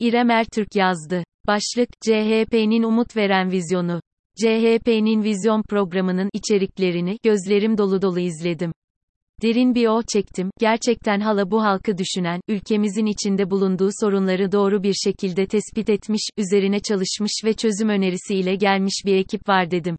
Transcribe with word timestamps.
İrem 0.00 0.30
Ertürk 0.30 0.76
yazdı. 0.76 1.24
Başlık, 1.46 1.88
CHP'nin 2.00 2.82
umut 2.82 3.16
veren 3.16 3.50
vizyonu. 3.50 4.00
CHP'nin 4.36 5.22
vizyon 5.22 5.62
programının 5.62 6.30
içeriklerini 6.32 7.18
gözlerim 7.22 7.78
dolu 7.78 8.02
dolu 8.02 8.20
izledim. 8.20 8.72
Derin 9.42 9.74
bir 9.74 9.86
oh 9.86 10.02
çektim. 10.12 10.50
Gerçekten 10.60 11.20
hala 11.20 11.50
bu 11.50 11.62
halkı 11.62 11.98
düşünen, 11.98 12.40
ülkemizin 12.48 13.06
içinde 13.06 13.50
bulunduğu 13.50 13.88
sorunları 14.00 14.52
doğru 14.52 14.82
bir 14.82 14.94
şekilde 15.04 15.46
tespit 15.46 15.88
etmiş, 15.88 16.22
üzerine 16.36 16.80
çalışmış 16.80 17.32
ve 17.44 17.52
çözüm 17.52 17.88
önerisiyle 17.88 18.54
gelmiş 18.54 19.02
bir 19.06 19.16
ekip 19.16 19.48
var 19.48 19.70
dedim. 19.70 19.96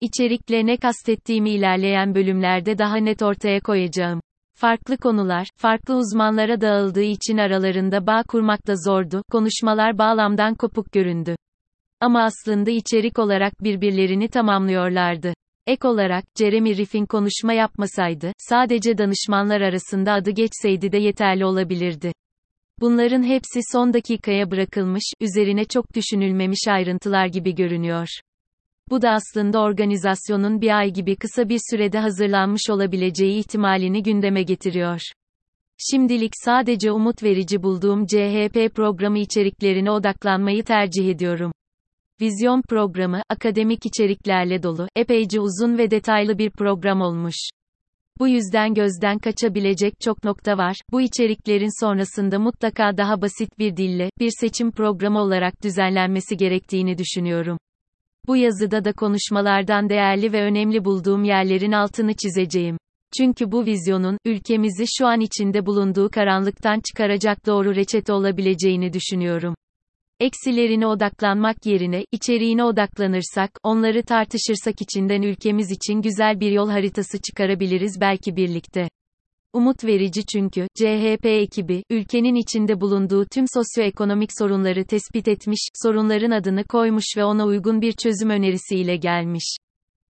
İçerikle 0.00 0.66
ne 0.66 0.76
kastettiğimi 0.76 1.50
ilerleyen 1.50 2.14
bölümlerde 2.14 2.78
daha 2.78 2.96
net 2.96 3.22
ortaya 3.22 3.60
koyacağım. 3.60 4.20
Farklı 4.56 4.96
konular, 4.96 5.48
farklı 5.56 5.94
uzmanlara 5.94 6.60
dağıldığı 6.60 7.02
için 7.02 7.38
aralarında 7.38 8.06
bağ 8.06 8.22
kurmak 8.28 8.66
da 8.66 8.74
zordu, 8.76 9.22
konuşmalar 9.30 9.98
bağlamdan 9.98 10.54
kopuk 10.54 10.92
göründü. 10.92 11.36
Ama 12.00 12.22
aslında 12.22 12.70
içerik 12.70 13.18
olarak 13.18 13.62
birbirlerini 13.62 14.28
tamamlıyorlardı. 14.28 15.34
Ek 15.66 15.88
olarak, 15.88 16.24
Jeremy 16.38 16.76
Riffin 16.76 17.06
konuşma 17.06 17.52
yapmasaydı, 17.52 18.32
sadece 18.38 18.98
danışmanlar 18.98 19.60
arasında 19.60 20.12
adı 20.12 20.30
geçseydi 20.30 20.92
de 20.92 20.98
yeterli 20.98 21.44
olabilirdi. 21.44 22.12
Bunların 22.80 23.22
hepsi 23.22 23.60
son 23.72 23.92
dakikaya 23.92 24.50
bırakılmış, 24.50 25.12
üzerine 25.20 25.64
çok 25.64 25.94
düşünülmemiş 25.94 26.68
ayrıntılar 26.68 27.26
gibi 27.26 27.54
görünüyor. 27.54 28.08
Bu 28.90 29.02
da 29.02 29.10
aslında 29.10 29.60
organizasyonun 29.60 30.60
bir 30.60 30.78
ay 30.78 30.92
gibi 30.92 31.16
kısa 31.16 31.48
bir 31.48 31.60
sürede 31.70 31.98
hazırlanmış 31.98 32.70
olabileceği 32.70 33.38
ihtimalini 33.38 34.02
gündeme 34.02 34.42
getiriyor. 34.42 35.00
Şimdilik 35.78 36.32
sadece 36.44 36.92
umut 36.92 37.22
verici 37.22 37.62
bulduğum 37.62 38.06
CHP 38.06 38.74
programı 38.74 39.18
içeriklerine 39.18 39.90
odaklanmayı 39.90 40.64
tercih 40.64 41.10
ediyorum. 41.10 41.52
Vizyon 42.20 42.62
programı, 42.68 43.22
akademik 43.28 43.86
içeriklerle 43.86 44.62
dolu, 44.62 44.88
epeyce 44.96 45.40
uzun 45.40 45.78
ve 45.78 45.90
detaylı 45.90 46.38
bir 46.38 46.50
program 46.50 47.00
olmuş. 47.00 47.36
Bu 48.18 48.28
yüzden 48.28 48.74
gözden 48.74 49.18
kaçabilecek 49.18 50.00
çok 50.00 50.24
nokta 50.24 50.58
var. 50.58 50.76
Bu 50.92 51.00
içeriklerin 51.00 51.84
sonrasında 51.84 52.38
mutlaka 52.38 52.96
daha 52.96 53.22
basit 53.22 53.58
bir 53.58 53.76
dille, 53.76 54.10
bir 54.20 54.30
seçim 54.40 54.70
programı 54.70 55.20
olarak 55.20 55.62
düzenlenmesi 55.62 56.36
gerektiğini 56.36 56.98
düşünüyorum. 56.98 57.58
Bu 58.26 58.36
yazıda 58.36 58.84
da 58.84 58.92
konuşmalardan 58.92 59.88
değerli 59.88 60.32
ve 60.32 60.42
önemli 60.42 60.84
bulduğum 60.84 61.24
yerlerin 61.24 61.72
altını 61.72 62.14
çizeceğim. 62.14 62.76
Çünkü 63.18 63.52
bu 63.52 63.66
vizyonun, 63.66 64.18
ülkemizi 64.24 64.84
şu 64.98 65.06
an 65.06 65.20
içinde 65.20 65.66
bulunduğu 65.66 66.10
karanlıktan 66.10 66.80
çıkaracak 66.80 67.46
doğru 67.46 67.74
reçete 67.74 68.12
olabileceğini 68.12 68.92
düşünüyorum. 68.92 69.54
Eksilerine 70.20 70.86
odaklanmak 70.86 71.66
yerine, 71.66 72.04
içeriğine 72.12 72.64
odaklanırsak, 72.64 73.50
onları 73.62 74.02
tartışırsak 74.02 74.80
içinden 74.80 75.22
ülkemiz 75.22 75.70
için 75.70 76.02
güzel 76.02 76.40
bir 76.40 76.52
yol 76.52 76.70
haritası 76.70 77.18
çıkarabiliriz 77.20 78.00
belki 78.00 78.36
birlikte. 78.36 78.88
Umut 79.54 79.84
verici 79.84 80.26
çünkü, 80.26 80.66
CHP 80.74 81.26
ekibi, 81.26 81.82
ülkenin 81.90 82.34
içinde 82.34 82.80
bulunduğu 82.80 83.24
tüm 83.24 83.44
sosyoekonomik 83.54 84.30
sorunları 84.38 84.84
tespit 84.84 85.28
etmiş, 85.28 85.68
sorunların 85.82 86.30
adını 86.30 86.64
koymuş 86.64 87.04
ve 87.16 87.24
ona 87.24 87.46
uygun 87.46 87.80
bir 87.80 87.92
çözüm 87.92 88.30
önerisiyle 88.30 88.96
gelmiş. 88.96 89.56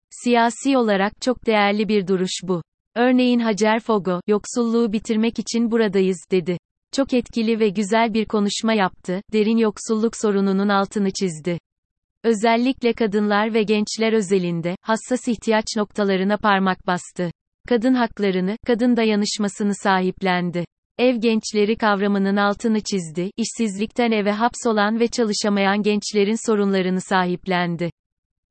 Siyasi 0.09 0.77
olarak 0.77 1.22
çok 1.22 1.45
değerli 1.45 1.88
bir 1.88 2.08
duruş 2.08 2.31
bu. 2.44 2.61
Örneğin 2.95 3.39
Hacer 3.39 3.80
Fogo, 3.80 4.22
yoksulluğu 4.27 4.94
bitirmek 4.94 5.39
için 5.39 5.72
buradayız, 5.72 6.25
dedi. 6.31 6.57
Çok 6.91 7.13
etkili 7.13 7.59
ve 7.59 7.69
güzel 7.69 8.13
bir 8.13 8.25
konuşma 8.25 8.73
yaptı, 8.73 9.22
derin 9.33 9.57
yoksulluk 9.57 10.13
sorununun 10.22 10.69
altını 10.69 11.11
çizdi. 11.11 11.59
Özellikle 12.23 12.94
kadınlar 12.94 13.53
ve 13.53 13.63
gençler 13.63 14.13
özelinde, 14.13 14.75
hassas 14.81 15.28
ihtiyaç 15.28 15.66
noktalarına 15.78 16.38
parmak 16.38 16.88
bastı. 16.88 17.31
Kadın 17.69 17.94
haklarını, 17.94 18.57
kadın 18.66 18.97
dayanışmasını 18.97 19.75
sahiplendi. 19.75 20.66
Ev 20.97 21.16
gençleri 21.16 21.75
kavramının 21.75 22.35
altını 22.35 22.81
çizdi, 22.81 23.31
işsizlikten 23.38 24.12
eve 24.12 24.31
hapsolan 24.31 25.00
ve 25.00 25.07
çalışamayan 25.07 25.84
gençlerin 25.84 26.47
sorunlarını 26.47 27.02
sahiplendi. 27.02 27.91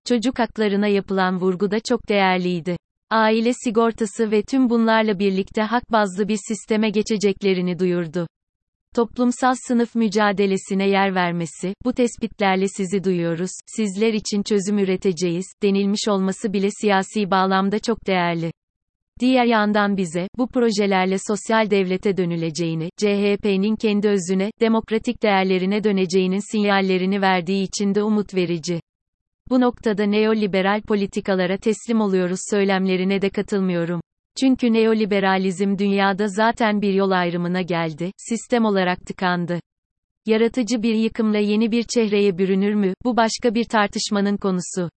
Çocuk 0.08 0.38
haklarına 0.38 0.86
yapılan 0.86 1.40
vurgu 1.40 1.70
da 1.70 1.80
çok 1.80 2.08
değerliydi. 2.08 2.76
Aile 3.10 3.52
sigortası 3.64 4.30
ve 4.30 4.42
tüm 4.42 4.70
bunlarla 4.70 5.18
birlikte 5.18 5.62
hak 5.62 5.92
bazlı 5.92 6.28
bir 6.28 6.38
sisteme 6.48 6.90
geçeceklerini 6.90 7.78
duyurdu. 7.78 8.26
Toplumsal 8.94 9.54
sınıf 9.68 9.94
mücadelesine 9.94 10.88
yer 10.88 11.14
vermesi, 11.14 11.74
bu 11.84 11.92
tespitlerle 11.92 12.68
sizi 12.68 13.04
duyuyoruz, 13.04 13.50
sizler 13.66 14.14
için 14.14 14.42
çözüm 14.42 14.78
üreteceğiz, 14.78 15.46
denilmiş 15.62 16.08
olması 16.08 16.52
bile 16.52 16.68
siyasi 16.80 17.30
bağlamda 17.30 17.78
çok 17.78 18.06
değerli. 18.06 18.52
Diğer 19.22 19.44
yandan 19.44 19.96
bize, 19.96 20.28
bu 20.38 20.48
projelerle 20.48 21.16
sosyal 21.28 21.70
devlete 21.70 22.16
dönüleceğini, 22.16 22.90
CHP'nin 22.96 23.76
kendi 23.76 24.08
özüne, 24.08 24.50
demokratik 24.60 25.22
değerlerine 25.22 25.84
döneceğinin 25.84 26.52
sinyallerini 26.52 27.20
verdiği 27.20 27.62
için 27.62 27.94
de 27.94 28.02
umut 28.02 28.34
verici. 28.34 28.80
Bu 29.50 29.60
noktada 29.60 30.04
neoliberal 30.04 30.82
politikalara 30.82 31.56
teslim 31.56 32.00
oluyoruz 32.00 32.38
söylemlerine 32.50 33.22
de 33.22 33.30
katılmıyorum. 33.30 34.00
Çünkü 34.40 34.72
neoliberalizm 34.72 35.78
dünyada 35.78 36.28
zaten 36.28 36.82
bir 36.82 36.94
yol 36.94 37.10
ayrımına 37.10 37.62
geldi, 37.62 38.10
sistem 38.16 38.64
olarak 38.64 39.06
tıkandı. 39.06 39.60
Yaratıcı 40.26 40.82
bir 40.82 40.94
yıkımla 40.94 41.38
yeni 41.38 41.70
bir 41.70 41.82
çehreye 41.82 42.38
bürünür 42.38 42.74
mü, 42.74 42.94
bu 43.04 43.16
başka 43.16 43.54
bir 43.54 43.64
tartışmanın 43.64 44.36
konusu. 44.36 44.90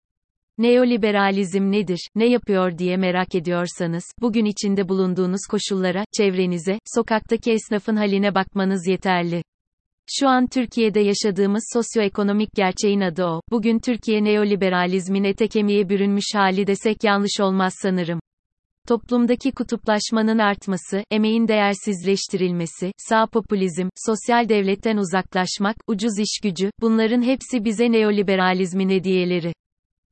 Neoliberalizm 0.57 1.71
nedir, 1.71 2.09
ne 2.15 2.25
yapıyor 2.25 2.77
diye 2.77 2.97
merak 2.97 3.35
ediyorsanız, 3.35 4.03
bugün 4.21 4.45
içinde 4.45 4.89
bulunduğunuz 4.89 5.41
koşullara, 5.51 6.05
çevrenize, 6.17 6.79
sokaktaki 6.95 7.51
esnafın 7.51 7.95
haline 7.95 8.35
bakmanız 8.35 8.87
yeterli. 8.87 9.43
Şu 10.19 10.27
an 10.27 10.47
Türkiye'de 10.47 10.99
yaşadığımız 10.99 11.63
sosyoekonomik 11.73 12.49
gerçeğin 12.55 13.01
adı 13.01 13.25
o. 13.25 13.41
Bugün 13.51 13.79
Türkiye 13.79 14.23
neoliberalizmin 14.23 15.23
ete 15.23 15.47
kemiğe 15.47 15.89
bürünmüş 15.89 16.25
hali 16.33 16.67
desek 16.67 17.03
yanlış 17.03 17.39
olmaz 17.39 17.73
sanırım. 17.81 18.19
Toplumdaki 18.87 19.51
kutuplaşmanın 19.51 20.37
artması, 20.37 21.03
emeğin 21.11 21.47
değersizleştirilmesi, 21.47 22.91
sağ 22.97 23.25
popülizm, 23.27 23.89
sosyal 24.07 24.49
devletten 24.49 24.97
uzaklaşmak, 24.97 25.75
ucuz 25.87 26.19
iş 26.19 26.39
gücü, 26.43 26.71
bunların 26.81 27.21
hepsi 27.21 27.65
bize 27.65 27.91
neoliberalizmin 27.91 28.89
hediyeleri. 28.89 29.53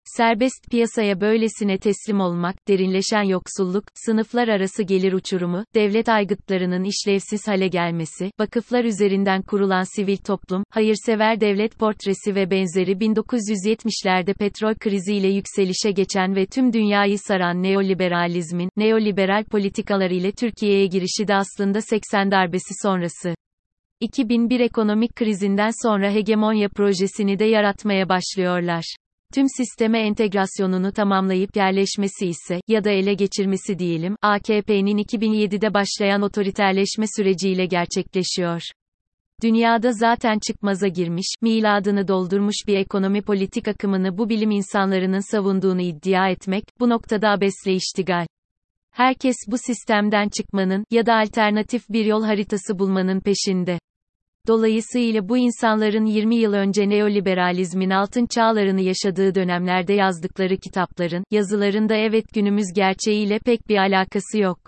Serbest 0.05 0.71
piyasaya 0.71 1.21
böylesine 1.21 1.77
teslim 1.77 2.19
olmak, 2.19 2.67
derinleşen 2.67 3.23
yoksulluk, 3.23 3.83
sınıflar 3.93 4.47
arası 4.47 4.83
gelir 4.83 5.13
uçurumu, 5.13 5.65
devlet 5.75 6.09
aygıtlarının 6.09 6.83
işlevsiz 6.83 7.47
hale 7.47 7.67
gelmesi, 7.67 8.31
vakıflar 8.39 8.85
üzerinden 8.85 9.41
kurulan 9.41 9.95
sivil 9.95 10.17
toplum, 10.17 10.63
hayırsever 10.69 11.41
devlet 11.41 11.79
portresi 11.79 12.35
ve 12.35 12.51
benzeri 12.51 12.91
1970'lerde 12.91 14.33
petrol 14.33 14.75
kriziyle 14.75 15.27
yükselişe 15.27 15.91
geçen 15.91 16.35
ve 16.35 16.45
tüm 16.45 16.73
dünyayı 16.73 17.19
saran 17.19 17.63
neoliberalizmin, 17.63 18.69
neoliberal 18.77 19.43
politikalar 19.43 20.11
ile 20.11 20.31
Türkiye'ye 20.31 20.85
girişi 20.85 21.27
de 21.27 21.35
aslında 21.35 21.81
80 21.81 22.31
darbesi 22.31 22.73
sonrası. 22.81 23.35
2001 23.99 24.59
ekonomik 24.59 25.15
krizinden 25.15 25.71
sonra 25.83 26.11
hegemonya 26.11 26.69
projesini 26.69 27.39
de 27.39 27.45
yaratmaya 27.45 28.09
başlıyorlar 28.09 28.83
tüm 29.33 29.45
sisteme 29.57 29.99
entegrasyonunu 29.99 30.91
tamamlayıp 30.91 31.55
yerleşmesi 31.55 32.27
ise, 32.27 32.61
ya 32.67 32.83
da 32.83 32.91
ele 32.91 33.13
geçirmesi 33.13 33.79
diyelim, 33.79 34.15
AKP'nin 34.21 34.97
2007'de 34.97 35.73
başlayan 35.73 36.21
otoriterleşme 36.21 37.05
süreciyle 37.17 37.65
gerçekleşiyor. 37.65 38.61
Dünyada 39.43 39.91
zaten 39.91 40.39
çıkmaza 40.47 40.87
girmiş, 40.87 41.25
miladını 41.41 42.07
doldurmuş 42.07 42.55
bir 42.67 42.77
ekonomi 42.77 43.21
politik 43.21 43.67
akımını 43.67 44.17
bu 44.17 44.29
bilim 44.29 44.51
insanlarının 44.51 45.31
savunduğunu 45.31 45.81
iddia 45.81 46.29
etmek, 46.29 46.63
bu 46.79 46.89
noktada 46.89 47.29
abesle 47.29 47.73
iştigal. 47.73 48.25
Herkes 48.91 49.35
bu 49.47 49.55
sistemden 49.57 50.29
çıkmanın, 50.29 50.85
ya 50.91 51.05
da 51.05 51.15
alternatif 51.15 51.89
bir 51.89 52.05
yol 52.05 52.23
haritası 52.23 52.79
bulmanın 52.79 53.19
peşinde. 53.19 53.79
Dolayısıyla 54.47 55.29
bu 55.29 55.37
insanların 55.37 56.05
20 56.05 56.35
yıl 56.35 56.53
önce 56.53 56.89
neoliberalizmin 56.89 57.89
altın 57.89 58.25
çağlarını 58.25 58.81
yaşadığı 58.81 59.35
dönemlerde 59.35 59.93
yazdıkları 59.93 60.57
kitapların, 60.57 61.23
yazılarında 61.31 61.95
evet 61.95 62.25
günümüz 62.33 62.65
gerçeğiyle 62.75 63.39
pek 63.39 63.69
bir 63.69 63.77
alakası 63.77 64.37
yok. 64.37 64.59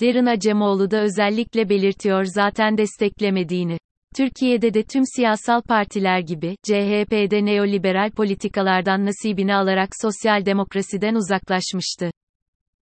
Derin 0.00 0.26
Acemoğlu 0.26 0.90
da 0.90 1.00
özellikle 1.00 1.68
belirtiyor 1.68 2.24
zaten 2.24 2.78
desteklemediğini. 2.78 3.78
Türkiye'de 4.16 4.74
de 4.74 4.82
tüm 4.82 5.02
siyasal 5.16 5.62
partiler 5.62 6.20
gibi, 6.20 6.56
CHP'de 6.62 7.44
neoliberal 7.44 8.10
politikalardan 8.10 9.06
nasibini 9.06 9.54
alarak 9.54 9.88
sosyal 10.02 10.46
demokrasiden 10.46 11.14
uzaklaşmıştı. 11.14 12.10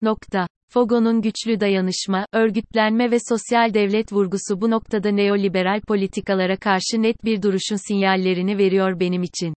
Nokta. 0.01 0.47
Fogo'nun 0.69 1.21
güçlü 1.21 1.59
dayanışma, 1.59 2.25
örgütlenme 2.33 3.11
ve 3.11 3.17
sosyal 3.29 3.73
devlet 3.73 4.13
vurgusu 4.13 4.61
bu 4.61 4.71
noktada 4.71 5.11
neoliberal 5.11 5.81
politikalara 5.81 6.57
karşı 6.57 7.01
net 7.01 7.25
bir 7.25 7.41
duruşun 7.41 7.87
sinyallerini 7.87 8.57
veriyor 8.57 8.99
benim 8.99 9.23
için. 9.23 9.53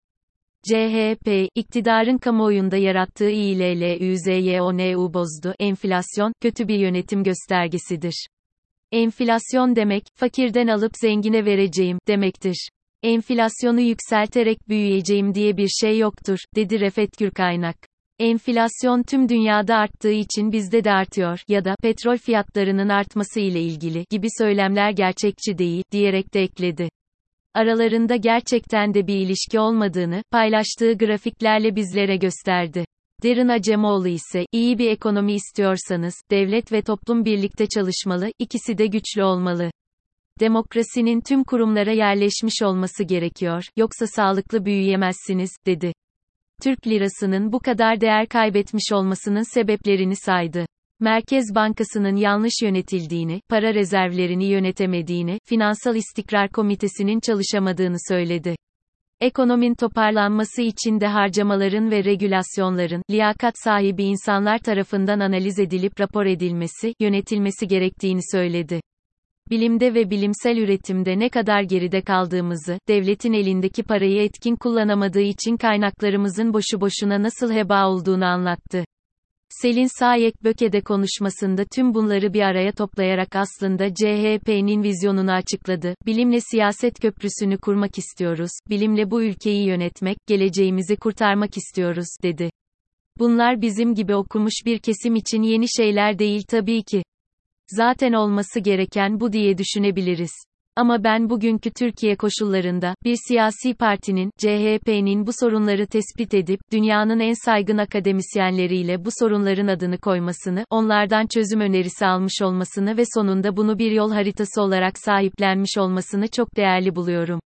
CHP, 0.63 1.49
iktidarın 1.55 2.19
kamuoyunda 2.19 2.77
yarattığı 2.77 3.31
İLLÜZYONU 3.31 5.15
bozdu. 5.15 5.55
Enflasyon, 5.59 6.33
kötü 6.41 6.69
bir 6.69 6.79
yönetim 6.79 7.25
göstergesidir. 7.25 8.27
Enflasyon 8.93 9.77
demek, 9.77 10.05
fakirden 10.15 10.67
alıp 10.67 10.93
zengine 10.95 11.45
vereceğim, 11.45 11.99
demektir. 12.09 12.69
Enflasyonu 13.03 13.81
yükselterek 13.81 14.69
büyüyeceğim 14.69 15.35
diye 15.35 15.57
bir 15.57 15.69
şey 15.69 15.99
yoktur, 15.99 16.39
dedi 16.57 16.81
Refet 16.81 17.19
Gürkaynak. 17.19 17.90
Enflasyon 18.21 19.03
tüm 19.03 19.29
dünyada 19.29 19.77
arttığı 19.77 20.11
için 20.13 20.53
bizde 20.53 20.85
de 20.85 20.93
artıyor 20.93 21.41
ya 21.49 21.65
da 21.65 21.75
petrol 21.83 22.17
fiyatlarının 22.17 22.89
artması 22.89 23.41
ile 23.41 23.61
ilgili 23.61 24.05
gibi 24.11 24.27
söylemler 24.39 24.91
gerçekçi 24.91 25.59
değil 25.59 25.85
diyerek 25.93 26.35
de 26.35 26.43
ekledi. 26.43 26.89
Aralarında 27.55 28.17
gerçekten 28.17 28.95
de 28.95 29.07
bir 29.07 29.15
ilişki 29.15 29.61
olmadığını 29.61 30.23
paylaştığı 30.31 30.93
grafiklerle 30.99 31.77
bizlere 31.77 32.17
gösterdi. 32.17 32.85
Derin 33.23 33.49
Acemoğlu 33.49 34.09
ise, 34.09 34.47
iyi 34.53 34.79
bir 34.79 34.91
ekonomi 34.91 35.33
istiyorsanız, 35.33 36.15
devlet 36.31 36.73
ve 36.73 36.83
toplum 36.83 37.25
birlikte 37.25 37.67
çalışmalı, 37.67 38.33
ikisi 38.39 38.79
de 38.79 38.87
güçlü 38.87 39.25
olmalı. 39.25 39.71
Demokrasinin 40.41 41.21
tüm 41.21 41.45
kurumlara 41.45 41.93
yerleşmiş 41.93 42.63
olması 42.63 43.05
gerekiyor, 43.05 43.65
yoksa 43.77 44.07
sağlıklı 44.07 44.65
büyüyemezsiniz, 44.65 45.51
dedi. 45.67 45.93
Türk 46.63 46.87
lirasının 46.87 47.53
bu 47.53 47.61
kadar 47.61 48.01
değer 48.01 48.29
kaybetmiş 48.29 48.93
olmasının 48.93 49.55
sebeplerini 49.55 50.17
saydı. 50.17 50.67
Merkez 51.01 51.55
Bankası'nın 51.55 52.17
yanlış 52.17 52.53
yönetildiğini, 52.63 53.41
para 53.49 53.75
rezervlerini 53.75 54.45
yönetemediğini, 54.45 55.39
Finansal 55.45 55.97
İstikrar 55.97 56.49
Komitesi'nin 56.49 57.21
çalışamadığını 57.21 57.97
söyledi. 58.09 58.57
Ekonomin 59.21 59.75
toparlanması 59.75 60.63
için 60.63 61.01
de 61.01 61.07
harcamaların 61.07 61.91
ve 61.91 62.05
regülasyonların, 62.05 63.03
liyakat 63.11 63.55
sahibi 63.65 64.05
insanlar 64.05 64.59
tarafından 64.59 65.21
analiz 65.21 65.59
edilip 65.59 66.01
rapor 66.01 66.27
edilmesi, 66.27 66.95
yönetilmesi 67.01 67.69
gerektiğini 67.69 68.21
söyledi. 68.33 68.81
Bilimde 69.51 69.95
ve 69.95 70.11
bilimsel 70.11 70.57
üretimde 70.57 71.19
ne 71.19 71.29
kadar 71.29 71.63
geride 71.63 72.03
kaldığımızı, 72.03 72.79
devletin 72.89 73.33
elindeki 73.33 73.83
parayı 73.83 74.23
etkin 74.23 74.57
kullanamadığı 74.57 75.21
için 75.21 75.57
kaynaklarımızın 75.57 76.53
boşu 76.53 76.81
boşuna 76.81 77.23
nasıl 77.23 77.53
heba 77.53 77.89
olduğunu 77.89 78.25
anlattı. 78.25 78.85
Selin 79.49 79.99
Sayek 79.99 80.45
Böke'de 80.45 80.81
konuşmasında 80.81 81.65
tüm 81.75 81.95
bunları 81.95 82.33
bir 82.33 82.41
araya 82.41 82.73
toplayarak 82.73 83.37
aslında 83.37 83.95
CHP'nin 83.95 84.83
vizyonunu 84.83 85.33
açıkladı. 85.33 85.95
Bilimle 86.07 86.41
siyaset 86.41 87.01
köprüsünü 87.01 87.59
kurmak 87.59 87.99
istiyoruz, 87.99 88.51
bilimle 88.69 89.11
bu 89.11 89.23
ülkeyi 89.23 89.67
yönetmek, 89.67 90.17
geleceğimizi 90.27 90.97
kurtarmak 90.97 91.57
istiyoruz, 91.57 92.09
dedi. 92.23 92.51
Bunlar 93.19 93.63
bizim 93.63 93.95
gibi 93.95 94.15
okumuş 94.15 94.55
bir 94.67 94.79
kesim 94.79 95.17
için 95.17 95.43
yeni 95.43 95.67
şeyler 95.77 96.19
değil 96.19 96.43
tabii 96.49 96.83
ki. 96.83 97.03
Zaten 97.77 98.13
olması 98.13 98.61
gereken 98.61 99.21
bu 99.21 99.33
diye 99.33 99.59
düşünebiliriz. 99.59 100.31
Ama 100.77 101.05
ben 101.05 101.31
bugünkü 101.31 101.71
Türkiye 101.71 102.17
koşullarında, 102.17 102.95
bir 103.05 103.17
siyasi 103.29 103.75
partinin, 103.75 104.31
CHP'nin 104.39 105.27
bu 105.27 105.31
sorunları 105.41 105.87
tespit 105.87 106.35
edip, 106.35 106.61
dünyanın 106.73 107.21
en 107.21 107.35
saygın 107.45 107.79
akademisyenleriyle 107.79 109.05
bu 109.05 109.09
sorunların 109.19 109.67
adını 109.67 109.99
koymasını, 109.99 110.65
onlardan 110.71 111.27
çözüm 111.27 111.61
önerisi 111.61 112.07
almış 112.07 112.43
olmasını 112.43 112.97
ve 112.97 113.03
sonunda 113.15 113.57
bunu 113.57 113.79
bir 113.79 113.93
yol 113.93 114.13
haritası 114.13 114.63
olarak 114.63 114.99
sahiplenmiş 114.99 115.79
olmasını 115.79 116.29
çok 116.29 116.57
değerli 116.57 116.95
buluyorum. 116.97 117.41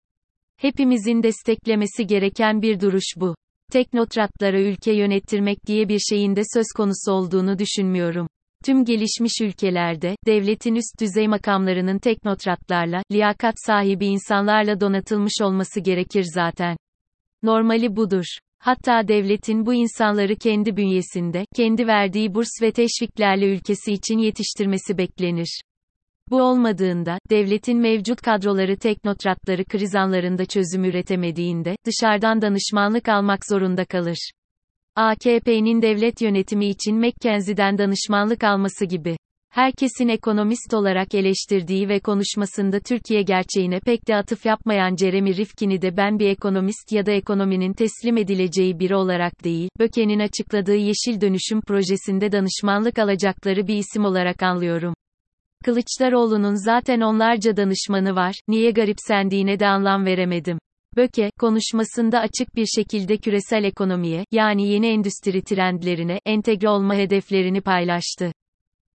Hepimizin 0.57 1.23
desteklemesi 1.23 2.07
gereken 2.07 2.61
bir 2.61 2.79
duruş 2.79 3.13
bu. 3.17 3.35
Teknotratlara 3.71 4.59
ülke 4.59 4.93
yönettirmek 4.93 5.57
diye 5.67 5.89
bir 5.89 5.99
şeyin 5.99 6.35
de 6.35 6.41
söz 6.53 6.67
konusu 6.77 7.11
olduğunu 7.11 7.59
düşünmüyorum. 7.59 8.27
Tüm 8.65 8.85
gelişmiş 8.85 9.41
ülkelerde, 9.41 10.15
devletin 10.25 10.75
üst 10.75 11.01
düzey 11.01 11.27
makamlarının 11.27 11.99
teknotratlarla, 11.99 13.03
liyakat 13.11 13.53
sahibi 13.65 14.05
insanlarla 14.05 14.81
donatılmış 14.81 15.33
olması 15.41 15.79
gerekir 15.79 16.25
zaten. 16.33 16.77
Normali 17.43 17.95
budur. 17.95 18.25
Hatta 18.59 19.07
devletin 19.07 19.65
bu 19.65 19.73
insanları 19.73 20.35
kendi 20.35 20.77
bünyesinde, 20.77 21.45
kendi 21.55 21.87
verdiği 21.87 22.35
burs 22.35 22.49
ve 22.61 22.71
teşviklerle 22.71 23.53
ülkesi 23.53 23.93
için 23.93 24.17
yetiştirmesi 24.17 24.97
beklenir. 24.97 25.61
Bu 26.29 26.41
olmadığında, 26.41 27.19
devletin 27.29 27.79
mevcut 27.79 28.21
kadroları 28.21 28.77
teknotratları 28.77 29.65
kriz 29.65 29.95
anlarında 29.95 30.45
çözüm 30.45 30.83
üretemediğinde, 30.83 31.75
dışarıdan 31.85 32.41
danışmanlık 32.41 33.09
almak 33.09 33.45
zorunda 33.45 33.85
kalır. 33.85 34.31
AKP'nin 34.95 35.81
devlet 35.81 36.21
yönetimi 36.21 36.65
için 36.65 36.97
McKenzie'den 36.99 37.77
danışmanlık 37.77 38.43
alması 38.43 38.85
gibi. 38.85 39.17
Herkesin 39.49 40.07
ekonomist 40.07 40.73
olarak 40.73 41.15
eleştirdiği 41.15 41.89
ve 41.89 41.99
konuşmasında 41.99 42.79
Türkiye 42.79 43.21
gerçeğine 43.21 43.79
pek 43.79 44.07
de 44.07 44.15
atıf 44.15 44.45
yapmayan 44.45 44.95
Jeremy 44.95 45.37
Rifkin'i 45.37 45.81
de 45.81 45.97
ben 45.97 46.19
bir 46.19 46.27
ekonomist 46.27 46.91
ya 46.91 47.05
da 47.05 47.11
ekonominin 47.11 47.73
teslim 47.73 48.17
edileceği 48.17 48.79
biri 48.79 48.95
olarak 48.95 49.43
değil, 49.43 49.69
Böke'nin 49.79 50.19
açıkladığı 50.19 50.75
Yeşil 50.75 51.21
Dönüşüm 51.21 51.61
projesinde 51.61 52.31
danışmanlık 52.31 52.99
alacakları 52.99 53.67
bir 53.67 53.75
isim 53.75 54.05
olarak 54.05 54.43
anlıyorum. 54.43 54.93
Kılıçdaroğlu'nun 55.65 56.65
zaten 56.65 57.01
onlarca 57.01 57.57
danışmanı 57.57 58.15
var, 58.15 58.35
niye 58.47 58.71
garipsendiğine 58.71 59.59
de 59.59 59.67
anlam 59.67 60.05
veremedim. 60.05 60.57
Böke, 60.97 61.31
konuşmasında 61.39 62.19
açık 62.19 62.55
bir 62.55 62.65
şekilde 62.65 63.17
küresel 63.17 63.63
ekonomiye, 63.63 64.25
yani 64.31 64.67
yeni 64.67 64.87
endüstri 64.87 65.41
trendlerine, 65.41 66.19
entegre 66.25 66.69
olma 66.69 66.95
hedeflerini 66.95 67.61
paylaştı. 67.61 68.31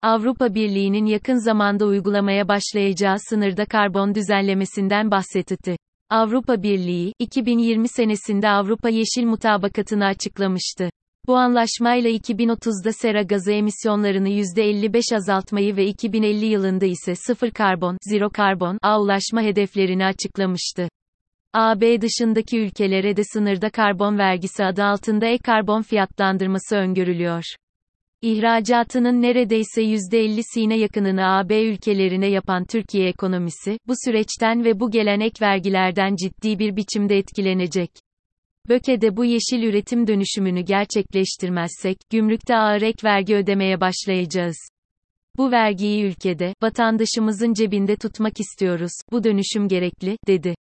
Avrupa 0.03 0.55
Birliği'nin 0.55 1.07
yakın 1.07 1.45
zamanda 1.45 1.87
uygulamaya 1.87 2.49
başlayacağı 2.49 3.17
sınırda 3.19 3.65
karbon 3.65 4.15
düzenlemesinden 4.15 5.11
bahsetti. 5.11 5.77
Avrupa 6.11 6.63
Birliği, 6.63 7.13
2020 7.19 7.89
senesinde 7.89 8.49
Avrupa 8.49 8.89
Yeşil 8.89 9.25
Mutabakatı'nı 9.25 10.05
açıklamıştı. 10.05 10.91
Bu 11.27 11.37
anlaşmayla 11.37 12.11
2030'da 12.11 12.93
sera 12.93 13.23
gazı 13.23 13.53
emisyonlarını 13.53 14.29
%55 14.29 15.17
azaltmayı 15.17 15.77
ve 15.77 15.87
2050 15.87 16.47
yılında 16.47 16.87
ise 16.87 17.15
sıfır 17.15 17.51
karbon, 17.51 17.97
zero 18.03 18.31
karbon, 18.31 18.79
a 18.83 19.01
ulaşma 19.01 19.43
hedeflerini 19.43 20.07
açıklamıştı. 20.07 20.89
AB 21.53 22.01
dışındaki 22.01 22.59
ülkelere 22.59 23.17
de 23.17 23.23
sınırda 23.25 23.71
karbon 23.71 24.19
vergisi 24.19 24.65
adı 24.65 24.85
altında 24.85 25.27
e-karbon 25.27 25.83
fiyatlandırması 25.83 26.77
öngörülüyor. 26.77 27.43
İhracatının 28.23 29.23
neredeyse 29.23 29.83
%50'sine 29.83 30.79
yakınını 30.79 31.27
AB 31.27 31.63
ülkelerine 31.63 32.27
yapan 32.27 32.65
Türkiye 32.65 33.09
ekonomisi, 33.09 33.79
bu 33.87 33.93
süreçten 34.05 34.65
ve 34.65 34.81
bu 34.81 34.91
gelen 34.91 35.21
ek 35.21 35.47
vergilerden 35.47 36.17
ciddi 36.17 36.59
bir 36.59 36.77
biçimde 36.77 37.19
etkilenecek. 37.19 37.91
Böke'de 38.69 39.17
bu 39.17 39.25
yeşil 39.25 39.63
üretim 39.63 40.07
dönüşümünü 40.07 40.61
gerçekleştirmezsek, 40.61 41.99
gümrükte 42.11 42.57
ağır 42.57 42.83
ek 42.83 42.99
vergi 43.05 43.35
ödemeye 43.35 43.81
başlayacağız. 43.81 44.57
Bu 45.37 45.51
vergiyi 45.53 46.05
ülkede, 46.05 46.55
vatandaşımızın 46.63 47.53
cebinde 47.53 47.97
tutmak 47.97 48.41
istiyoruz, 48.41 48.93
bu 49.13 49.25
dönüşüm 49.25 49.69
gerekli, 49.69 50.17
dedi. 50.27 50.55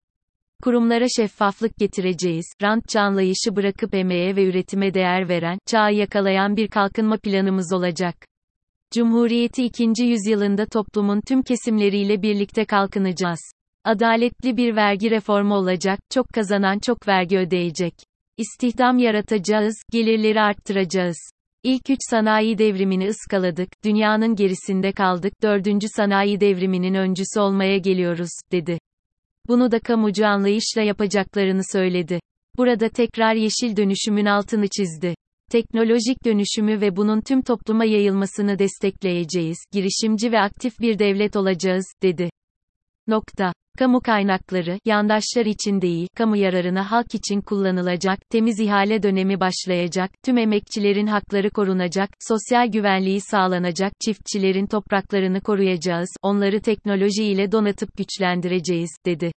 Kurumlara 0.64 1.06
şeffaflık 1.18 1.78
getireceğiz, 1.78 2.46
rant 2.62 2.88
canlayışı 2.88 3.56
bırakıp 3.56 3.96
emeğe 3.96 4.36
ve 4.36 4.46
üretime 4.46 4.94
değer 4.94 5.30
veren, 5.30 5.58
çağı 5.66 5.94
yakalayan 5.94 6.58
bir 6.58 6.68
kalkınma 6.68 7.18
planımız 7.18 7.74
olacak. 7.74 8.16
Cumhuriyeti 8.94 9.64
ikinci 9.64 10.04
yüzyılında 10.04 10.66
toplumun 10.66 11.22
tüm 11.28 11.42
kesimleriyle 11.42 12.22
birlikte 12.22 12.66
kalkınacağız. 12.66 13.40
Adaletli 13.84 14.58
bir 14.58 14.76
vergi 14.76 15.12
reformu 15.12 15.56
olacak, 15.56 16.00
çok 16.10 16.30
kazanan 16.30 16.80
çok 16.80 17.08
vergi 17.08 17.38
ödeyecek. 17.38 17.94
İstihdam 18.38 18.98
yaratacağız, 18.98 19.76
gelirleri 19.92 20.42
arttıracağız. 20.42 21.18
İlk 21.64 21.90
üç 21.90 22.00
sanayi 22.10 22.58
devrimini 22.58 23.08
ıskaladık, 23.08 23.70
dünyanın 23.86 24.36
gerisinde 24.36 24.92
kaldık, 24.92 25.34
dördüncü 25.44 25.88
sanayi 25.96 26.40
devriminin 26.40 26.94
öncüsü 26.94 27.40
olmaya 27.40 27.78
geliyoruz, 27.78 28.32
dedi. 28.52 28.80
Bunu 29.48 29.72
da 29.72 29.80
kamucu 29.80 30.26
anlayışla 30.26 30.82
yapacaklarını 30.82 31.62
söyledi. 31.72 32.20
Burada 32.58 32.90
tekrar 32.90 33.34
yeşil 33.36 33.76
dönüşümün 33.78 34.26
altını 34.26 34.68
çizdi. 34.68 35.16
Teknolojik 35.52 36.26
dönüşümü 36.26 36.82
ve 36.82 36.96
bunun 36.96 37.22
tüm 37.22 37.42
topluma 37.42 37.86
yayılmasını 37.86 38.60
destekleyeceğiz, 38.60 39.58
girişimci 39.72 40.32
ve 40.32 40.40
aktif 40.40 40.80
bir 40.80 41.00
devlet 41.00 41.36
olacağız, 41.36 41.86
dedi. 42.04 42.30
Nokta. 43.08 43.54
Kamu 43.78 44.02
kaynakları, 44.02 44.80
yandaşlar 44.86 45.46
için 45.46 45.82
değil, 45.82 46.08
kamu 46.16 46.38
yararına 46.38 46.92
halk 46.92 47.16
için 47.16 47.42
kullanılacak, 47.42 48.20
temiz 48.30 48.60
ihale 48.60 49.04
dönemi 49.04 49.40
başlayacak, 49.40 50.12
tüm 50.24 50.38
emekçilerin 50.38 51.08
hakları 51.08 51.50
korunacak, 51.50 52.10
sosyal 52.28 52.68
güvenliği 52.68 53.22
sağlanacak, 53.22 53.94
çiftçilerin 54.06 54.68
topraklarını 54.68 55.42
koruyacağız, 55.42 56.10
onları 56.22 56.62
teknoloji 56.62 57.24
ile 57.24 57.52
donatıp 57.52 57.98
güçlendireceğiz, 57.98 58.90
dedi. 59.06 59.32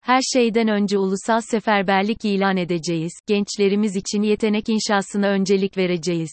Her 0.00 0.20
şeyden 0.32 0.68
önce 0.68 0.98
ulusal 0.98 1.40
seferberlik 1.40 2.24
ilan 2.24 2.56
edeceğiz, 2.56 3.12
gençlerimiz 3.26 3.96
için 3.96 4.22
yetenek 4.22 4.68
inşasına 4.68 5.26
öncelik 5.26 5.76
vereceğiz. 5.76 6.30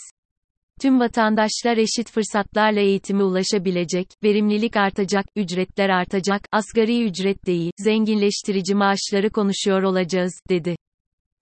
Tüm 0.82 1.00
vatandaşlar 1.00 1.78
eşit 1.78 2.12
fırsatlarla 2.12 2.80
eğitime 2.80 3.24
ulaşabilecek, 3.24 4.08
verimlilik 4.24 4.78
artacak, 4.78 5.26
ücretler 5.36 5.90
artacak, 5.90 6.42
asgari 6.52 7.04
ücret 7.04 7.46
değil, 7.46 7.72
zenginleştirici 7.78 8.76
maaşları 8.76 9.30
konuşuyor 9.30 9.84
olacağız, 9.84 10.40
dedi. 10.50 10.76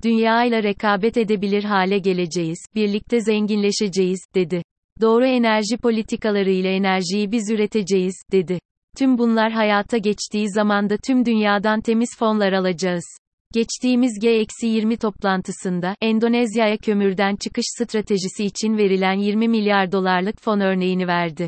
Dünya 0.04 0.44
ile 0.44 0.64
rekabet 0.64 1.18
edebilir 1.18 1.64
hale 1.64 2.00
geleceğiz, 2.00 2.66
birlikte 2.76 3.22
zenginleşeceğiz, 3.22 4.20
dedi. 4.36 4.64
Doğru 5.02 5.26
enerji 5.26 5.78
politikaları 5.78 6.52
ile 6.52 6.76
enerjiyi 6.76 7.32
biz 7.32 7.52
üreteceğiz, 7.52 8.16
dedi. 8.32 8.60
Tüm 8.98 9.18
bunlar 9.18 9.52
hayata 9.52 9.98
geçtiği 9.98 10.50
zamanda 10.50 10.98
tüm 10.98 11.26
dünyadan 11.26 11.82
temiz 11.82 12.10
fonlar 12.18 12.54
alacağız. 12.54 13.18
Geçtiğimiz 13.54 14.20
G-20 14.20 14.98
toplantısında, 14.98 15.96
Endonezya'ya 16.02 16.78
kömürden 16.78 17.36
çıkış 17.36 17.66
stratejisi 17.68 18.46
için 18.46 18.78
verilen 18.78 19.14
20 19.14 19.48
milyar 19.48 19.92
dolarlık 19.92 20.42
fon 20.42 20.60
örneğini 20.60 21.08
verdi. 21.08 21.48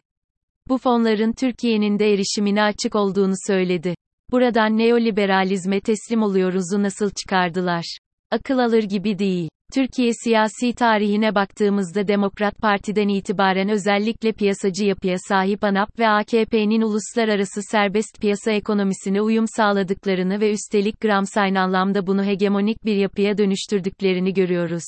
Bu 0.70 0.78
fonların 0.78 1.34
Türkiye'nin 1.34 2.00
de 2.00 2.14
erişimine 2.14 2.64
açık 2.64 2.96
olduğunu 2.96 3.34
söyledi. 3.48 3.96
Buradan 4.32 4.78
neoliberalizme 4.78 5.82
teslim 5.82 6.24
oluyoruzu 6.24 6.84
nasıl 6.84 7.10
çıkardılar? 7.10 7.98
Akıl 8.32 8.58
alır 8.58 8.84
gibi 8.84 9.20
değil. 9.20 9.50
Türkiye 9.74 10.12
siyasi 10.24 10.74
tarihine 10.74 11.36
baktığımızda 11.36 12.08
Demokrat 12.08 12.58
Parti'den 12.58 13.08
itibaren 13.08 13.70
özellikle 13.70 14.32
piyasacı 14.32 14.86
yapıya 14.86 15.18
sahip 15.28 15.64
ANAP 15.64 16.00
ve 16.00 16.08
AKP'nin 16.08 16.82
uluslararası 16.82 17.62
serbest 17.72 18.22
piyasa 18.22 18.52
ekonomisine 18.52 19.22
uyum 19.22 19.46
sağladıklarını 19.48 20.42
ve 20.42 20.52
üstelik 20.52 21.02
Gramsci'nin 21.02 21.56
anlamda 21.56 22.08
bunu 22.08 22.24
hegemonik 22.24 22.86
bir 22.86 22.96
yapıya 22.96 23.38
dönüştürdüklerini 23.38 24.34
görüyoruz. 24.34 24.84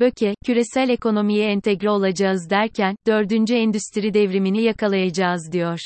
Böke, 0.00 0.34
küresel 0.46 0.88
ekonomiye 0.88 1.50
entegre 1.50 1.90
olacağız 1.90 2.50
derken, 2.50 2.96
dördüncü 3.06 3.54
endüstri 3.54 4.14
devrimini 4.14 4.62
yakalayacağız 4.62 5.52
diyor. 5.52 5.78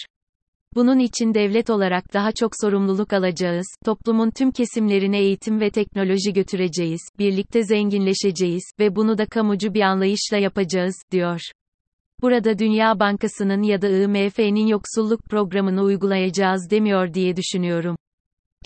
Bunun 0.77 0.99
için 0.99 1.35
devlet 1.35 1.71
olarak 1.71 2.15
daha 2.15 2.33
çok 2.33 2.53
sorumluluk 2.61 3.13
alacağız, 3.13 3.67
toplumun 3.85 4.31
tüm 4.31 4.51
kesimlerine 4.51 5.19
eğitim 5.19 5.61
ve 5.61 5.71
teknoloji 5.71 6.33
götüreceğiz, 6.33 7.01
birlikte 7.19 7.63
zenginleşeceğiz 7.63 8.63
ve 8.79 8.97
bunu 8.97 9.19
da 9.19 9.27
kamucu 9.27 9.75
bir 9.75 9.81
anlayışla 9.81 10.37
yapacağız, 10.37 10.95
diyor. 11.11 11.41
Burada 12.23 12.59
Dünya 12.59 13.01
Bankası'nın 13.01 13.63
ya 13.63 13.83
da 13.83 13.89
IMF'nin 13.89 14.67
yoksulluk 14.67 15.25
programını 15.25 15.83
uygulayacağız 15.83 16.71
demiyor 16.71 17.15
diye 17.15 17.37
düşünüyorum. 17.37 17.97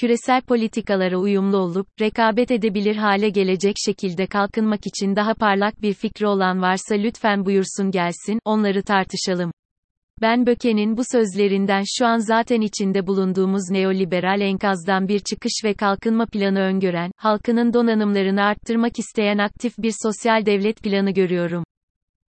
Küresel 0.00 0.42
politikalara 0.42 1.16
uyumlu 1.16 1.56
olup, 1.56 1.86
rekabet 2.00 2.50
edebilir 2.50 2.96
hale 2.96 3.28
gelecek 3.28 3.76
şekilde 3.84 4.26
kalkınmak 4.26 4.86
için 4.86 5.16
daha 5.16 5.34
parlak 5.34 5.82
bir 5.82 5.94
fikri 5.94 6.26
olan 6.26 6.62
varsa 6.62 6.94
lütfen 6.94 7.44
buyursun 7.44 7.90
gelsin, 7.90 8.38
onları 8.44 8.82
tartışalım. 8.82 9.52
Ben 10.20 10.46
Böke'nin 10.46 10.96
bu 10.96 11.02
sözlerinden 11.12 11.82
şu 11.98 12.06
an 12.06 12.18
zaten 12.18 12.60
içinde 12.60 13.06
bulunduğumuz 13.06 13.70
neoliberal 13.70 14.40
enkazdan 14.40 15.08
bir 15.08 15.18
çıkış 15.18 15.52
ve 15.64 15.74
kalkınma 15.74 16.26
planı 16.26 16.60
öngören, 16.60 17.10
halkının 17.16 17.72
donanımlarını 17.72 18.42
arttırmak 18.42 18.98
isteyen 18.98 19.38
aktif 19.38 19.78
bir 19.78 19.94
sosyal 20.02 20.46
devlet 20.46 20.82
planı 20.82 21.10
görüyorum. 21.10 21.64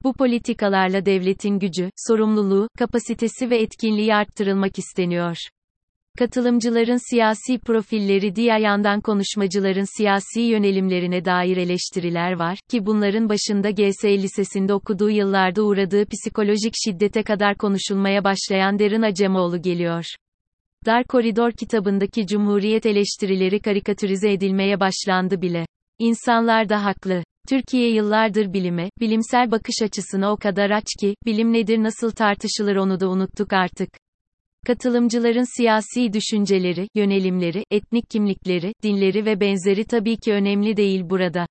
Bu 0.03 0.13
politikalarla 0.13 1.05
devletin 1.05 1.59
gücü, 1.59 1.89
sorumluluğu, 2.07 2.67
kapasitesi 2.79 3.49
ve 3.49 3.57
etkinliği 3.57 4.15
arttırılmak 4.15 4.79
isteniyor. 4.79 5.37
Katılımcıların 6.17 7.09
siyasi 7.09 7.59
profilleri 7.59 8.35
diğer 8.35 8.59
yandan 8.59 9.01
konuşmacıların 9.01 9.97
siyasi 9.97 10.41
yönelimlerine 10.41 11.25
dair 11.25 11.57
eleştiriler 11.57 12.31
var, 12.31 12.59
ki 12.69 12.85
bunların 12.85 13.29
başında 13.29 13.71
GS 13.71 14.05
Lisesi'nde 14.05 14.73
okuduğu 14.73 15.09
yıllarda 15.09 15.63
uğradığı 15.63 16.05
psikolojik 16.05 16.73
şiddete 16.85 17.23
kadar 17.23 17.55
konuşulmaya 17.55 18.23
başlayan 18.23 18.79
Derin 18.79 19.01
Acemoğlu 19.01 19.61
geliyor. 19.61 20.05
Dar 20.85 21.03
Koridor 21.03 21.51
kitabındaki 21.51 22.27
Cumhuriyet 22.27 22.85
eleştirileri 22.85 23.59
karikatürize 23.59 24.31
edilmeye 24.31 24.79
başlandı 24.79 25.41
bile. 25.41 25.65
İnsanlar 25.99 26.69
da 26.69 26.85
haklı. 26.85 27.23
Türkiye 27.49 27.91
yıllardır 27.91 28.53
bilime, 28.53 28.89
bilimsel 28.99 29.51
bakış 29.51 29.75
açısına 29.83 30.31
o 30.31 30.37
kadar 30.37 30.69
aç 30.69 30.87
ki, 30.99 31.15
bilim 31.25 31.53
nedir 31.53 31.83
nasıl 31.83 32.11
tartışılır 32.11 32.75
onu 32.75 32.99
da 32.99 33.09
unuttuk 33.09 33.53
artık. 33.53 33.89
Katılımcıların 34.67 35.57
siyasi 35.57 36.13
düşünceleri, 36.13 36.87
yönelimleri, 36.95 37.65
etnik 37.71 38.09
kimlikleri, 38.09 38.73
dinleri 38.83 39.25
ve 39.25 39.39
benzeri 39.39 39.85
tabii 39.85 40.17
ki 40.17 40.33
önemli 40.33 40.77
değil 40.77 41.09
burada. 41.09 41.47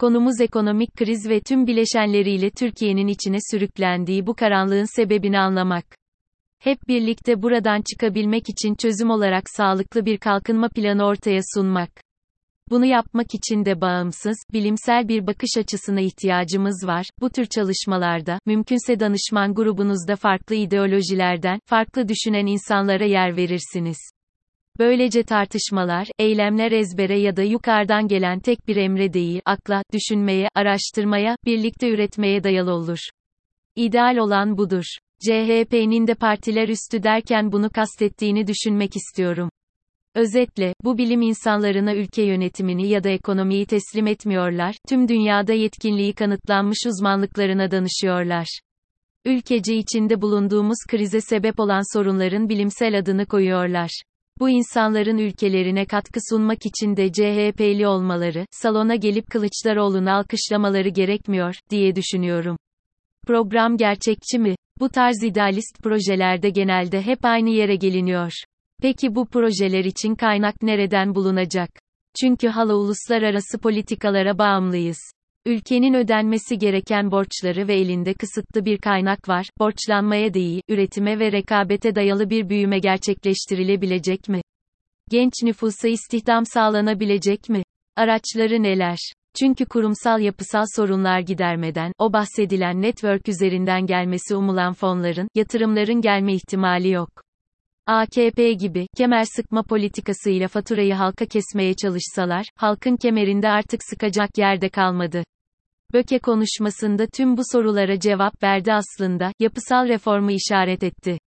Konumuz 0.00 0.40
ekonomik 0.40 0.94
kriz 0.94 1.28
ve 1.28 1.40
tüm 1.40 1.66
bileşenleriyle 1.66 2.50
Türkiye'nin 2.50 3.06
içine 3.06 3.38
sürüklendiği 3.50 4.26
bu 4.26 4.34
karanlığın 4.34 4.96
sebebini 4.96 5.38
anlamak. 5.38 5.84
Hep 6.58 6.78
birlikte 6.88 7.42
buradan 7.42 7.82
çıkabilmek 7.90 8.48
için 8.48 8.74
çözüm 8.74 9.10
olarak 9.10 9.44
sağlıklı 9.50 10.06
bir 10.06 10.18
kalkınma 10.18 10.68
planı 10.68 11.04
ortaya 11.04 11.40
sunmak. 11.54 12.05
Bunu 12.70 12.86
yapmak 12.86 13.34
için 13.34 13.64
de 13.64 13.80
bağımsız, 13.80 14.36
bilimsel 14.52 15.08
bir 15.08 15.26
bakış 15.26 15.50
açısına 15.58 16.00
ihtiyacımız 16.00 16.86
var. 16.86 17.06
Bu 17.20 17.30
tür 17.30 17.46
çalışmalarda, 17.46 18.38
mümkünse 18.46 19.00
danışman 19.00 19.54
grubunuzda 19.54 20.16
farklı 20.16 20.54
ideolojilerden, 20.54 21.60
farklı 21.66 22.08
düşünen 22.08 22.46
insanlara 22.46 23.04
yer 23.04 23.36
verirsiniz. 23.36 23.98
Böylece 24.78 25.22
tartışmalar, 25.22 26.08
eylemler 26.18 26.72
ezbere 26.72 27.18
ya 27.18 27.36
da 27.36 27.42
yukarıdan 27.42 28.08
gelen 28.08 28.40
tek 28.40 28.68
bir 28.68 28.76
emre 28.76 29.12
değil, 29.12 29.40
akla, 29.44 29.82
düşünmeye, 29.92 30.48
araştırmaya, 30.54 31.36
birlikte 31.44 31.90
üretmeye 31.90 32.44
dayalı 32.44 32.72
olur. 32.72 32.98
İdeal 33.76 34.16
olan 34.16 34.58
budur. 34.58 34.84
CHP'nin 35.20 36.06
de 36.06 36.14
partiler 36.14 36.68
üstü 36.68 37.02
derken 37.02 37.52
bunu 37.52 37.70
kastettiğini 37.70 38.46
düşünmek 38.46 38.96
istiyorum. 38.96 39.48
Özetle, 40.16 40.74
bu 40.84 40.98
bilim 40.98 41.22
insanlarına 41.22 41.94
ülke 41.94 42.22
yönetimini 42.22 42.88
ya 42.88 43.04
da 43.04 43.08
ekonomiyi 43.08 43.66
teslim 43.66 44.06
etmiyorlar, 44.06 44.76
tüm 44.88 45.08
dünyada 45.08 45.52
yetkinliği 45.52 46.12
kanıtlanmış 46.12 46.78
uzmanlıklarına 46.86 47.70
danışıyorlar. 47.70 48.60
Ülkece 49.24 49.74
içinde 49.76 50.22
bulunduğumuz 50.22 50.78
krize 50.88 51.20
sebep 51.20 51.60
olan 51.60 51.96
sorunların 51.96 52.48
bilimsel 52.48 52.98
adını 52.98 53.26
koyuyorlar. 53.26 53.90
Bu 54.40 54.48
insanların 54.48 55.18
ülkelerine 55.18 55.86
katkı 55.86 56.20
sunmak 56.30 56.66
için 56.66 56.96
de 56.96 57.12
CHP'li 57.12 57.86
olmaları, 57.86 58.46
salona 58.50 58.94
gelip 58.94 59.30
Kılıçdaroğlu'nu 59.30 60.10
alkışlamaları 60.10 60.88
gerekmiyor, 60.88 61.54
diye 61.70 61.96
düşünüyorum. 61.96 62.56
Program 63.26 63.76
gerçekçi 63.76 64.38
mi? 64.38 64.54
Bu 64.80 64.88
tarz 64.88 65.22
idealist 65.22 65.82
projelerde 65.82 66.50
genelde 66.50 67.02
hep 67.02 67.24
aynı 67.24 67.50
yere 67.50 67.76
geliniyor. 67.76 68.32
Peki 68.82 69.14
bu 69.14 69.26
projeler 69.26 69.84
için 69.84 70.14
kaynak 70.14 70.62
nereden 70.62 71.14
bulunacak? 71.14 71.70
Çünkü 72.20 72.48
hala 72.48 72.74
uluslararası 72.74 73.58
politikalara 73.58 74.38
bağımlıyız. 74.38 74.98
Ülkenin 75.46 75.94
ödenmesi 75.94 76.58
gereken 76.58 77.10
borçları 77.10 77.68
ve 77.68 77.74
elinde 77.74 78.14
kısıtlı 78.14 78.64
bir 78.64 78.78
kaynak 78.78 79.28
var. 79.28 79.46
Borçlanmaya 79.58 80.34
değil, 80.34 80.62
üretime 80.68 81.18
ve 81.18 81.32
rekabete 81.32 81.94
dayalı 81.94 82.30
bir 82.30 82.48
büyüme 82.48 82.78
gerçekleştirilebilecek 82.78 84.28
mi? 84.28 84.40
Genç 85.10 85.32
nüfusa 85.42 85.88
istihdam 85.88 86.46
sağlanabilecek 86.46 87.48
mi? 87.48 87.62
Araçları 87.96 88.62
neler? 88.62 88.98
Çünkü 89.38 89.64
kurumsal 89.64 90.20
yapısal 90.20 90.64
sorunlar 90.76 91.20
gidermeden, 91.20 91.92
o 91.98 92.12
bahsedilen 92.12 92.82
network 92.82 93.28
üzerinden 93.28 93.86
gelmesi 93.86 94.36
umulan 94.36 94.72
fonların, 94.72 95.28
yatırımların 95.34 96.00
gelme 96.00 96.34
ihtimali 96.34 96.90
yok. 96.90 97.25
AKP 97.86 98.52
gibi, 98.52 98.86
kemer 98.96 99.24
sıkma 99.36 99.62
politikasıyla 99.62 100.48
faturayı 100.48 100.94
halka 100.94 101.26
kesmeye 101.26 101.74
çalışsalar, 101.74 102.46
halkın 102.56 102.96
kemerinde 102.96 103.48
artık 103.48 103.80
sıkacak 103.84 104.38
yerde 104.38 104.68
kalmadı. 104.68 105.24
Böke 105.92 106.18
konuşmasında 106.18 107.06
tüm 107.06 107.36
bu 107.36 107.42
sorulara 107.52 108.00
cevap 108.00 108.42
verdi 108.42 108.72
aslında, 108.72 109.32
yapısal 109.38 109.88
reformu 109.88 110.30
işaret 110.30 110.82
etti. 110.82 111.18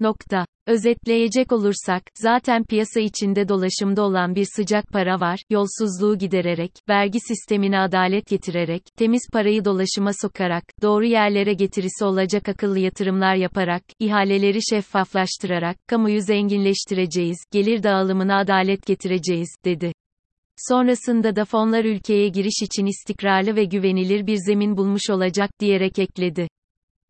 Nokta. 0.00 0.46
Özetleyecek 0.66 1.52
olursak, 1.52 2.02
zaten 2.18 2.64
piyasa 2.64 3.00
içinde 3.00 3.48
dolaşımda 3.48 4.02
olan 4.02 4.34
bir 4.34 4.46
sıcak 4.56 4.88
para 4.92 5.20
var, 5.20 5.40
yolsuzluğu 5.50 6.18
gidererek, 6.18 6.72
vergi 6.88 7.18
sistemine 7.20 7.78
adalet 7.78 8.26
getirerek, 8.26 8.82
temiz 8.96 9.22
parayı 9.32 9.64
dolaşıma 9.64 10.10
sokarak, 10.22 10.64
doğru 10.82 11.04
yerlere 11.04 11.52
getirisi 11.52 12.04
olacak 12.04 12.48
akıllı 12.48 12.78
yatırımlar 12.78 13.34
yaparak, 13.34 13.82
ihaleleri 13.98 14.58
şeffaflaştırarak, 14.70 15.76
kamuyu 15.88 16.20
zenginleştireceğiz, 16.20 17.38
gelir 17.52 17.82
dağılımına 17.82 18.38
adalet 18.38 18.86
getireceğiz, 18.86 19.56
dedi. 19.64 19.92
Sonrasında 20.68 21.36
da 21.36 21.44
fonlar 21.44 21.84
ülkeye 21.84 22.28
giriş 22.28 22.62
için 22.62 22.86
istikrarlı 22.86 23.56
ve 23.56 23.64
güvenilir 23.64 24.26
bir 24.26 24.36
zemin 24.36 24.76
bulmuş 24.76 25.10
olacak 25.10 25.50
diyerek 25.60 25.98
ekledi. 25.98 26.48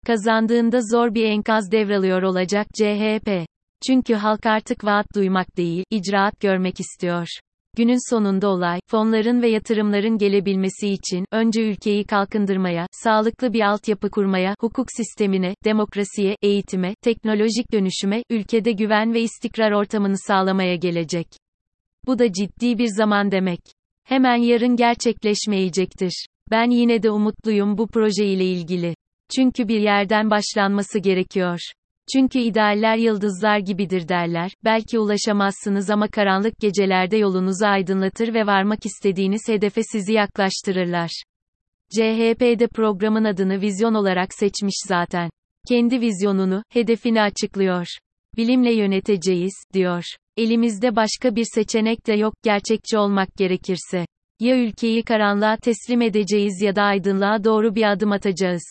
Kazandığında 0.07 0.81
zor 0.93 1.15
bir 1.15 1.25
enkaz 1.25 1.73
devralıyor 1.73 2.23
olacak 2.23 2.67
CHP. 2.75 3.47
Çünkü 3.87 4.15
halk 4.15 4.47
artık 4.47 4.85
vaat 4.85 5.07
duymak 5.15 5.57
değil, 5.57 5.85
icraat 5.91 6.41
görmek 6.41 6.81
istiyor. 6.81 7.27
Günün 7.77 8.11
sonunda 8.11 8.49
olay, 8.49 8.81
fonların 8.91 9.43
ve 9.43 9.49
yatırımların 9.49 10.19
gelebilmesi 10.19 10.89
için, 10.89 11.25
önce 11.33 11.63
ülkeyi 11.63 12.05
kalkındırmaya, 12.05 12.87
sağlıklı 12.93 13.53
bir 13.53 13.61
altyapı 13.61 14.11
kurmaya, 14.11 14.55
hukuk 14.61 14.87
sistemine, 14.97 15.55
demokrasiye, 15.65 16.37
eğitime, 16.43 16.95
teknolojik 17.03 17.73
dönüşüme, 17.73 18.23
ülkede 18.31 18.73
güven 18.73 19.15
ve 19.15 19.21
istikrar 19.21 19.73
ortamını 19.73 20.19
sağlamaya 20.19 20.77
gelecek. 20.77 21.27
Bu 22.07 22.19
da 22.19 22.33
ciddi 22.33 22.79
bir 22.79 22.89
zaman 22.97 23.31
demek. 23.31 23.61
Hemen 24.05 24.37
yarın 24.37 24.77
gerçekleşmeyecektir. 24.77 26.27
Ben 26.51 26.71
yine 26.71 27.03
de 27.03 27.11
umutluyum 27.11 27.79
bu 27.79 27.87
proje 27.87 28.27
ile 28.27 28.45
ilgili. 28.45 28.95
Çünkü 29.37 29.69
bir 29.69 29.81
yerden 29.81 30.31
başlanması 30.31 30.99
gerekiyor. 30.99 31.59
Çünkü 32.13 32.39
idealler 32.39 32.97
yıldızlar 32.97 33.59
gibidir 33.59 34.09
derler, 34.09 34.53
belki 34.65 34.99
ulaşamazsınız 34.99 35.91
ama 35.91 36.09
karanlık 36.09 36.59
gecelerde 36.61 37.17
yolunuzu 37.17 37.67
aydınlatır 37.67 38.35
ve 38.35 38.47
varmak 38.47 38.87
istediğiniz 38.87 39.43
hedefe 39.49 39.83
sizi 39.93 40.13
yaklaştırırlar. 40.13 41.11
CHP 41.91 42.41
de 42.41 42.67
programın 42.75 43.25
adını 43.25 43.61
vizyon 43.61 43.95
olarak 43.95 44.35
seçmiş 44.35 44.75
zaten. 44.89 45.31
Kendi 45.69 46.01
vizyonunu, 46.01 46.63
hedefini 46.69 47.23
açıklıyor. 47.23 47.87
Bilimle 48.37 48.75
yöneteceğiz, 48.75 49.65
diyor. 49.73 50.05
Elimizde 50.37 50.97
başka 50.97 51.37
bir 51.37 51.47
seçenek 51.55 52.07
de 52.07 52.13
yok 52.13 52.35
gerçekçi 52.43 52.99
olmak 52.99 53.37
gerekirse. 53.37 54.07
Ya 54.41 54.57
ülkeyi 54.57 55.03
karanlığa 55.03 55.57
teslim 55.57 56.03
edeceğiz 56.03 56.63
ya 56.63 56.77
da 56.77 56.83
aydınlığa 56.83 57.45
doğru 57.45 57.75
bir 57.75 57.93
adım 57.93 58.13
atacağız. 58.13 58.63